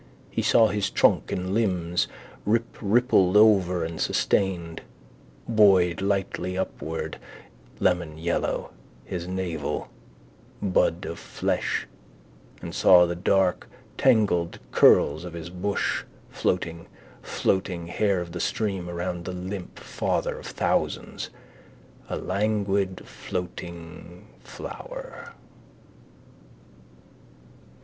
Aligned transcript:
He 0.31 0.41
saw 0.41 0.69
his 0.69 0.89
trunk 0.89 1.31
and 1.31 1.53
limbs 1.53 2.07
riprippled 2.43 3.35
over 3.37 3.83
and 3.85 4.01
sustained, 4.01 4.81
buoyed 5.47 6.01
lightly 6.01 6.57
upward, 6.57 7.19
lemonyellow: 7.79 8.71
his 9.05 9.27
navel, 9.27 9.89
bud 10.59 11.05
of 11.05 11.19
flesh: 11.19 11.85
and 12.63 12.73
saw 12.73 13.05
the 13.05 13.15
dark 13.15 13.67
tangled 13.95 14.57
curls 14.71 15.23
of 15.23 15.33
his 15.33 15.51
bush 15.51 16.03
floating, 16.31 16.87
floating 17.21 17.85
hair 17.85 18.21
of 18.21 18.31
the 18.31 18.39
stream 18.39 18.89
around 18.89 19.25
the 19.25 19.31
limp 19.33 19.77
father 19.77 20.39
of 20.39 20.47
thousands, 20.47 21.29
a 22.09 22.15
languid 22.17 23.05
floating 23.07 24.25
flower. 24.39 25.33